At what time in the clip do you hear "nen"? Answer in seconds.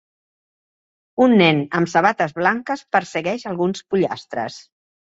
1.41-1.61